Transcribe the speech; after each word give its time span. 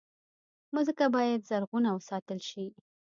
مځکه 0.75 1.05
باید 1.15 1.47
زرغونه 1.49 1.89
وساتل 1.93 2.39
شي. 2.49 2.65